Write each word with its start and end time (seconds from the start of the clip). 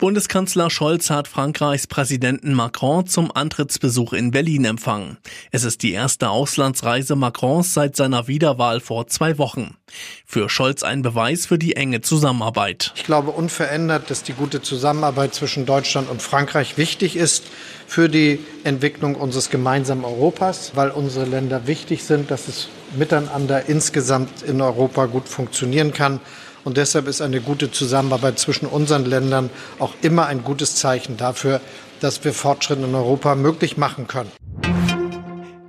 Bundeskanzler 0.00 0.70
Scholz 0.70 1.10
hat 1.10 1.26
Frankreichs 1.26 1.88
Präsidenten 1.88 2.54
Macron 2.54 3.08
zum 3.08 3.32
Antrittsbesuch 3.34 4.12
in 4.12 4.30
Berlin 4.30 4.64
empfangen. 4.64 5.18
Es 5.50 5.64
ist 5.64 5.82
die 5.82 5.90
erste 5.90 6.30
Auslandsreise 6.30 7.16
Macrons 7.16 7.74
seit 7.74 7.96
seiner 7.96 8.28
Wiederwahl 8.28 8.78
vor 8.78 9.08
zwei 9.08 9.38
Wochen. 9.38 9.76
Für 10.24 10.48
Scholz 10.48 10.84
ein 10.84 11.02
Beweis 11.02 11.46
für 11.46 11.58
die 11.58 11.74
enge 11.74 12.00
Zusammenarbeit. 12.00 12.92
Ich 12.94 13.02
glaube 13.02 13.32
unverändert, 13.32 14.08
dass 14.08 14.22
die 14.22 14.34
gute 14.34 14.62
Zusammenarbeit 14.62 15.34
zwischen 15.34 15.66
Deutschland 15.66 16.08
und 16.08 16.22
Frankreich 16.22 16.78
wichtig 16.78 17.16
ist 17.16 17.46
für 17.88 18.08
die 18.08 18.38
Entwicklung 18.62 19.16
unseres 19.16 19.50
gemeinsamen 19.50 20.04
Europas, 20.04 20.76
weil 20.76 20.92
unsere 20.92 21.24
Länder 21.24 21.66
wichtig 21.66 22.04
sind, 22.04 22.30
dass 22.30 22.46
es 22.46 22.68
miteinander 22.96 23.68
insgesamt 23.68 24.42
in 24.42 24.60
Europa 24.60 25.06
gut 25.06 25.28
funktionieren 25.28 25.92
kann. 25.92 26.20
Und 26.68 26.76
deshalb 26.76 27.08
ist 27.08 27.22
eine 27.22 27.40
gute 27.40 27.70
Zusammenarbeit 27.72 28.38
zwischen 28.38 28.66
unseren 28.66 29.06
Ländern 29.06 29.48
auch 29.78 29.94
immer 30.02 30.26
ein 30.26 30.44
gutes 30.44 30.76
Zeichen 30.76 31.16
dafür, 31.16 31.62
dass 32.00 32.22
wir 32.24 32.34
Fortschritte 32.34 32.82
in 32.82 32.94
Europa 32.94 33.36
möglich 33.36 33.78
machen 33.78 34.06
können. 34.06 34.30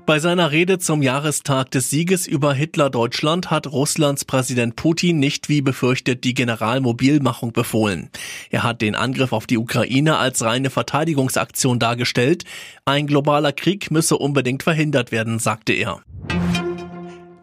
Bei 0.06 0.20
seiner 0.20 0.52
Rede 0.52 0.78
zum 0.78 1.02
Jahrestag 1.02 1.72
des 1.72 1.90
Sieges 1.90 2.28
über 2.28 2.54
Hitler-Deutschland 2.54 3.50
hat 3.50 3.68
Russlands 3.68 4.26
Präsident 4.26 4.76
Putin 4.76 5.20
nicht 5.20 5.48
wie 5.48 5.62
befürchtet 5.62 6.26
die 6.26 6.34
Generalmobilmachung 6.34 7.54
befohlen. 7.54 8.10
Er 8.50 8.64
hat 8.64 8.82
den 8.82 8.96
Angriff 8.96 9.32
auf 9.32 9.48
die 9.48 9.58
Ukraine 9.58 10.18
als 10.18 10.42
reine 10.42 10.70
Verteidigungsaktion 10.70 11.80
dargestellt. 11.80 12.44
Ein 12.84 13.08
globaler 13.08 13.54
Krieg 13.54 13.90
müsse 13.90 14.18
unbedingt 14.18 14.64
verhindert 14.64 15.14
werden, 15.14 15.40
sagte 15.40 15.72
er. 15.72 16.02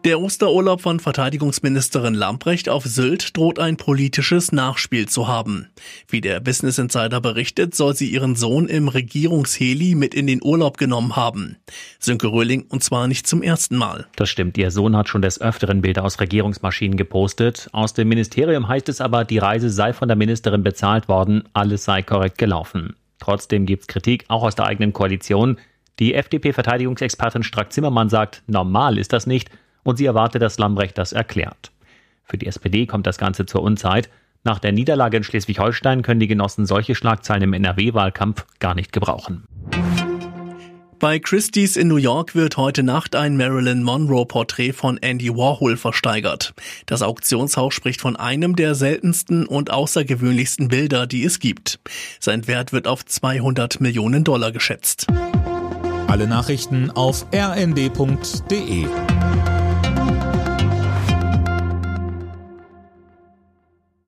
Der 0.07 0.21
Osterurlaub 0.21 0.79
von 0.79 1.01
Verteidigungsministerin 1.01 2.13
Lamprecht 2.13 2.69
auf 2.69 2.85
Sylt 2.85 3.35
droht 3.35 3.59
ein 3.59 3.75
politisches 3.75 4.53
Nachspiel 4.53 5.09
zu 5.09 5.27
haben. 5.27 5.67
Wie 6.07 6.21
der 6.21 6.39
Business 6.39 6.77
Insider 6.77 7.19
berichtet, 7.19 7.75
soll 7.75 7.93
sie 7.93 8.07
ihren 8.07 8.37
Sohn 8.37 8.67
im 8.67 8.87
Regierungsheli 8.87 9.95
mit 9.95 10.13
in 10.13 10.25
den 10.25 10.41
Urlaub 10.41 10.77
genommen 10.77 11.17
haben. 11.17 11.57
Sönke 11.99 12.27
Röhling 12.27 12.67
und 12.69 12.85
zwar 12.85 13.09
nicht 13.09 13.27
zum 13.27 13.43
ersten 13.43 13.75
Mal. 13.75 14.07
Das 14.15 14.29
stimmt, 14.29 14.57
ihr 14.57 14.71
Sohn 14.71 14.95
hat 14.95 15.09
schon 15.09 15.21
des 15.21 15.41
Öfteren 15.41 15.81
Bilder 15.81 16.05
aus 16.05 16.21
Regierungsmaschinen 16.21 16.95
gepostet. 16.95 17.67
Aus 17.73 17.93
dem 17.93 18.07
Ministerium 18.07 18.69
heißt 18.69 18.87
es 18.87 19.01
aber, 19.01 19.25
die 19.25 19.39
Reise 19.39 19.69
sei 19.69 19.91
von 19.91 20.07
der 20.07 20.15
Ministerin 20.15 20.63
bezahlt 20.63 21.09
worden, 21.09 21.43
alles 21.51 21.83
sei 21.83 22.01
korrekt 22.01 22.37
gelaufen. 22.37 22.95
Trotzdem 23.19 23.65
gibt's 23.65 23.87
Kritik, 23.87 24.23
auch 24.29 24.43
aus 24.43 24.55
der 24.55 24.67
eigenen 24.67 24.93
Koalition. 24.93 25.57
Die 25.99 26.13
FDP-Verteidigungsexpertin 26.13 27.43
Strack-Zimmermann 27.43 28.07
sagt, 28.07 28.41
normal 28.47 28.99
ist 28.99 29.11
das 29.11 29.27
nicht 29.27 29.49
und 29.87 29.95
sie 29.95 30.05
erwarte, 30.05 30.37
dass 30.37 30.59
Lambrecht 30.59 30.97
das 30.97 31.13
erklärt. 31.13 31.71
Für 32.25 32.37
die 32.37 32.47
SPD 32.47 32.85
kommt 32.87 33.07
das 33.07 33.17
Ganze 33.17 33.45
zur 33.45 33.63
Unzeit. 33.63 34.09
Nach 34.43 34.59
der 34.59 34.73
Niederlage 34.73 35.15
in 35.15 35.23
Schleswig-Holstein 35.23 36.01
können 36.01 36.19
die 36.19 36.27
Genossen 36.27 36.65
solche 36.65 36.93
Schlagzeilen 36.93 37.43
im 37.43 37.53
NRW-Wahlkampf 37.53 38.45
gar 38.59 38.75
nicht 38.75 38.91
gebrauchen. 38.91 39.45
Bei 40.99 41.19
Christie's 41.19 41.77
in 41.77 41.87
New 41.87 41.95
York 41.95 42.35
wird 42.35 42.57
heute 42.57 42.83
Nacht 42.83 43.15
ein 43.15 43.37
Marilyn 43.37 43.81
Monroe-Porträt 43.81 44.73
von 44.73 44.97
Andy 44.97 45.29
Warhol 45.29 45.77
versteigert. 45.77 46.53
Das 46.85 47.01
Auktionshaus 47.01 47.73
spricht 47.73 48.01
von 48.01 48.17
einem 48.17 48.57
der 48.57 48.75
seltensten 48.75 49.45
und 49.45 49.71
außergewöhnlichsten 49.71 50.67
Bilder, 50.67 51.07
die 51.07 51.23
es 51.23 51.39
gibt. 51.39 51.79
Sein 52.19 52.45
Wert 52.47 52.73
wird 52.73 52.89
auf 52.89 53.05
200 53.05 53.79
Millionen 53.79 54.25
Dollar 54.25 54.51
geschätzt. 54.51 55.07
Alle 56.07 56.27
Nachrichten 56.27 56.91
auf 56.91 57.25
rnd.de 57.33 58.87